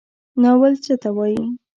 ناول 0.41 0.73
څه 0.83 0.93
ته 1.01 1.09
وایي؟ 1.17 1.43